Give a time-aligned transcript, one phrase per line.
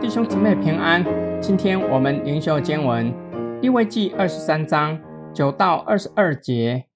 [0.00, 1.04] 弟兄姊妹平安，
[1.40, 3.14] 今天我们灵修经文
[3.62, 5.00] 利未记二十三章
[5.32, 6.86] 九到二十二节。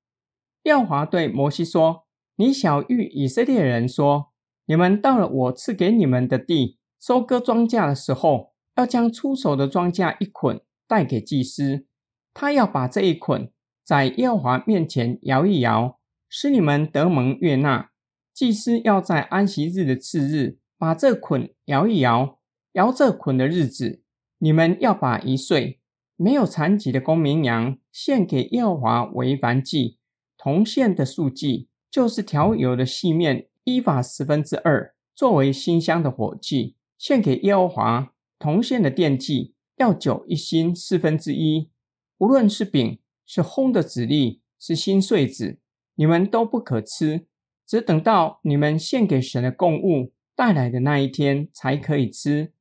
[0.65, 4.33] 耶和华对摩西说：“你晓諭以色列人说，
[4.67, 11.87] 你们到了我赐给你们的地，收割庄稼的时候，要将出手的庄稼一捆带给祭司，
[12.33, 13.53] 他要把这一捆
[13.85, 16.01] 在耶和华面前摇一摇，
[16.37, 17.93] 使你们得蒙悦纳。
[18.33, 22.41] 祭司要在安息日的次日把这捆摇一摇。”
[22.75, 24.03] 摇这捆的日子，
[24.39, 25.79] 你们要把一岁
[26.17, 29.99] 没有残疾的公绵羊献给耶和华为燔祭，
[30.37, 38.13] 铜线的数计就是调油的细面依法十分之二，作为馨香的火祭，献给耶和华。
[38.41, 41.71] 铜线的奠祭要酒一欣四分之一，
[42.19, 45.61] 无论是饼是烘的籽粒是新穗子，
[45.97, 47.27] 你们都不可吃，
[47.67, 52.53] 只等到你们献给神的供物带来的那一天才可以吃。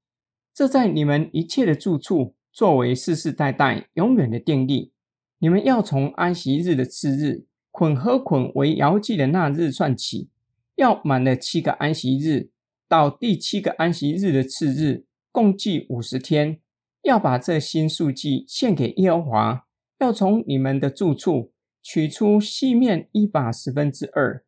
[0.53, 4.91] 这在你们一切的住处，作为世世代代永远的定例。
[5.39, 10.29] 你们要从安息日的次日，捆和捆为摇祭的那日算起，
[10.75, 12.51] 要满了七个安息日，
[12.87, 16.59] 到第七个安息日的次日，共计五十天。
[17.01, 19.67] 要把这新数计献给耶和华。
[19.99, 21.52] 要从你们的住处
[21.83, 24.43] 取出细面一把十分之二，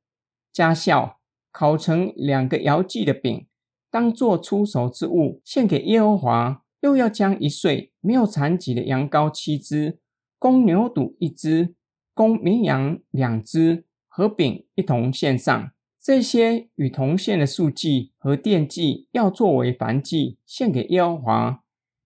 [0.51, 1.17] 加酵，
[1.51, 3.45] 烤成两个摇祭的饼。
[3.91, 9.99] 当作出手之物献给耶和华，又要将一岁没有残疾的羊羔七只，
[10.39, 11.75] 公牛犊一只，
[12.13, 15.71] 公绵羊两只，和饼一同献上。
[16.01, 21.63] 这些与铜线的数计和奠祭要作为燔祭献给耶和华，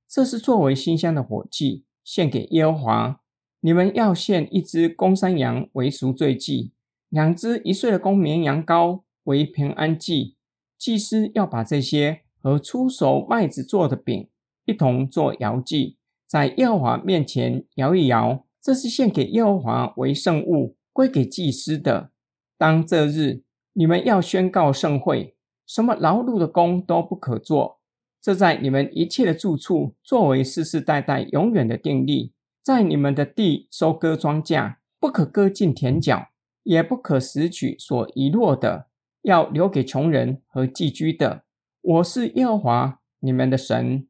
[0.08, 3.22] 这是作为馨香的火祭献给耶和华。
[3.62, 6.72] 你们要献一只公山羊为赎罪祭，
[7.10, 10.38] 两只一岁的公绵羊羔为平安祭。
[10.78, 14.30] 祭司要把这些和初熟麦子做的饼
[14.64, 22.12] 一同做摇祭，在耶和华面前摇一摇，这是献给耶和华为圣物，归给祭司的。
[22.58, 25.36] 当这日，你们要宣告盛会，
[25.68, 27.82] 什么劳碌的工都不可做。
[28.22, 32.32] 这在你们一切的住处，作为世世代代永远的定例。
[32.70, 36.28] 在你们的地收割庄稼，不可割尽田角，
[36.62, 38.86] 也不可拾取所遗落的。
[39.24, 41.46] 要留给穷人和寄居的。
[41.82, 44.08] 我是耶和华你们的神。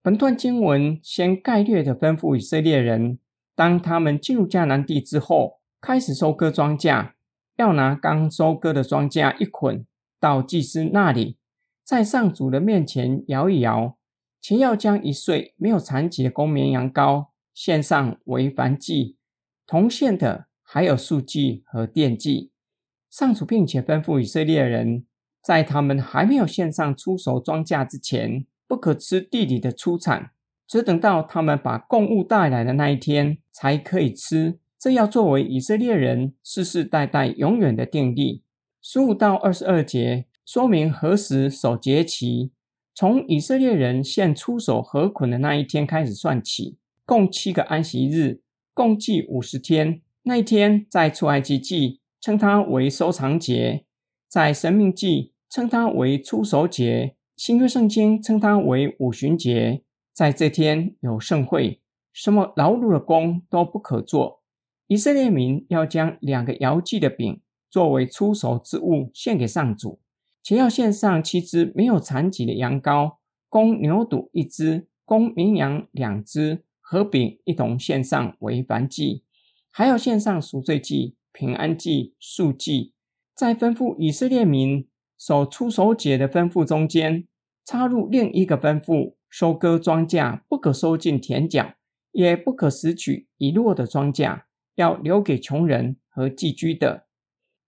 [0.00, 3.18] 本段经文先概略地吩咐以色列人，
[3.56, 7.14] 当他们进入迦南地之后，开始收割庄稼，
[7.56, 9.84] 要拿刚收割的庄稼一捆
[10.20, 11.38] 到祭司那里，
[11.82, 13.98] 在上主的面前摇一摇，
[14.46, 19.16] 且要将一岁没有残疾的公绵羊羔献上为燔祭，
[19.66, 22.50] 同献的，还有数计和奠祭。
[23.08, 25.06] 上主并且吩咐以色列人，
[25.42, 30.32] 在他们还没有献上初熟庄稼之前，不可吃地里的出产，
[30.68, 34.58] 只等到他们把供物带来的那一天才可以吃。
[34.78, 38.42] 这要作为以色列人世世代代永远的定例。
[38.82, 42.52] 十五到二十二节说明何时守节期，
[42.94, 48.40] 从以色列人献出手和捆的那一天开始算起，共七个安息日，
[48.72, 50.00] 共计五十天。
[50.22, 52.00] 那一天在出埃及记。
[52.24, 53.84] 称它为收藏节，
[54.30, 59.82] 在神命记称它为出手节，新约圣经称它为五旬节。
[60.14, 61.82] 在这天有盛会，
[62.14, 64.42] 什么劳碌的工都不可做。
[64.86, 70.00] 以色列民要将两个摇祭的饼作为出手之物献给上主，
[70.44, 73.16] 且要献上七只没有残疾的羊羔，
[73.48, 79.24] 公牛犊一只，公绵羊两只，和饼一同献上为燔祭，
[79.72, 81.16] 还要献上赎罪祭。
[81.36, 82.92] 平安祭、素祭，
[83.34, 84.86] 在吩咐以色列民
[85.18, 87.26] 守出手节的吩咐中间，
[87.64, 91.74] 插入另一个吩咐：收割庄稼不可收进田角，
[92.12, 94.42] 也不可拾取遗落的庄稼，
[94.76, 97.08] 要留给穷人和寄居的。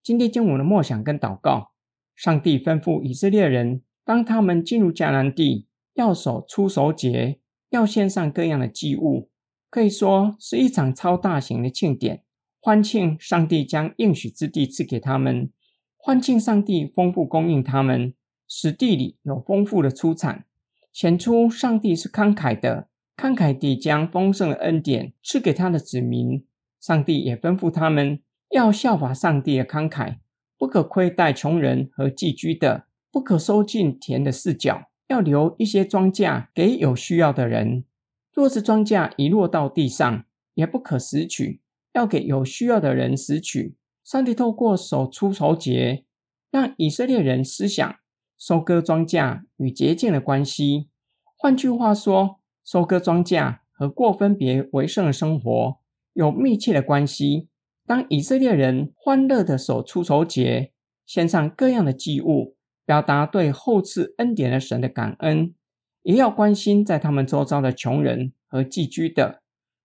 [0.00, 1.72] 今天经文的默想跟祷告，
[2.16, 9.28] 上帝吩咐以色列人，当他们进入迦南地，要守初熟节，要献上各样的祭物，
[9.68, 12.22] 可以说是一场超大型的庆典。
[12.58, 15.50] 欢庆上帝将应许之地赐给他们，
[15.96, 18.14] 欢庆上帝丰富供应他们，
[18.48, 20.46] 使地里有丰富的出产，
[20.92, 26.44] 显出上帝是慷慨的，慷慨地将丰盛的恩典赐给他的子民。
[26.80, 28.20] 上帝也吩咐他们
[28.50, 30.16] 要效法上帝的慷慨，
[30.58, 37.84] 不可亏待穷人和寄居的，不可收尽田的四角，要留一些庄稼给有需要的人。
[38.32, 40.24] 若是庄稼遗落到地上，
[40.54, 41.60] 也不可拾取。
[41.92, 43.74] 要给有需要的人拾取，
[44.04, 46.04] 上帝透过守初熟节，
[46.50, 47.96] 让以色列人思想
[48.36, 50.90] 收割庄稼与洁净的关系。
[51.34, 55.78] 换句话说，收割庄稼和过分别为圣的生活
[56.12, 57.48] 有密切的关系。
[57.86, 60.72] 当以色列人欢乐的守初熟节，
[61.06, 65.54] 献上各样的祭物，表达对厚赐恩典的神的感恩，
[66.02, 69.40] 也要关心在他们周遭的穷人和寄居的。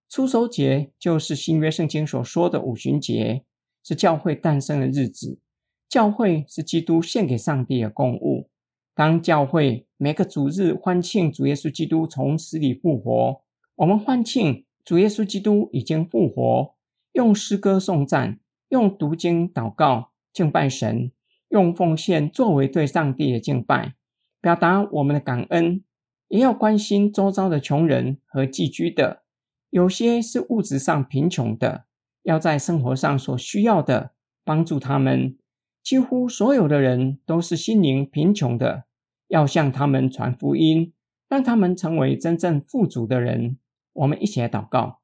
[0.10, 3.44] 初熟节就是新约圣经所说的五旬节，
[3.84, 5.40] 是教会诞生的日子。
[5.88, 8.50] 教会是基督献给上帝的供物。
[8.96, 13.42] 当教会每个主日欢庆主耶稣基督从死里复活，
[13.76, 16.74] 我们欢庆主耶稣基督已经复活。
[17.14, 21.12] 用诗歌颂赞，用读经祷告敬拜神，
[21.50, 23.96] 用奉献作为对上帝的敬拜，
[24.40, 25.84] 表达我们的感恩，
[26.30, 29.24] 也要关心周遭的穷人和寄居的，
[29.70, 31.86] 有些是物质上贫穷的，
[32.24, 34.12] 要在生活上所需要的
[34.46, 35.38] 帮助他们。
[35.84, 38.86] 几乎所有的人都是心灵贫穷的，
[39.28, 40.94] 要向他们传福音，
[41.28, 43.58] 让他们成为真正富足的人。
[43.94, 45.01] 我们一起来祷告。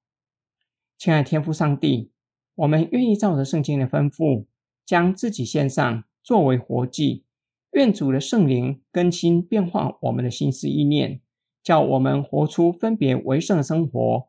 [0.97, 2.11] 亲爱的天父上帝，
[2.55, 4.45] 我们愿意照着圣经的吩咐，
[4.83, 7.23] 将自己献上作为活祭。
[7.73, 11.21] 愿主的圣灵更新变化我们的心思意念，
[11.61, 14.27] 叫我们活出分别为圣的生活，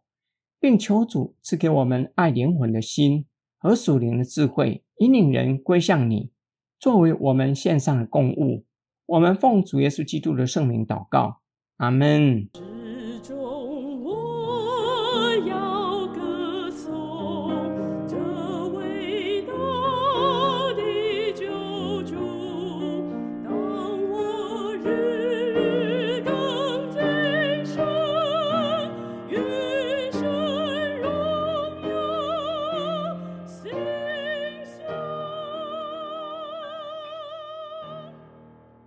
[0.61, 3.25] 并求主赐给我们爱灵魂的心
[3.57, 6.31] 和属灵的智慧，引领人归向你，
[6.79, 8.67] 作为我们献上的供物。
[9.07, 11.41] 我们奉主耶稣基督的圣名祷告，
[11.79, 12.78] 阿门。